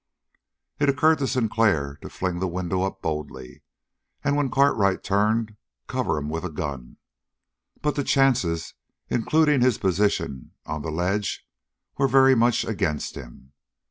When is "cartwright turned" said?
4.49-5.57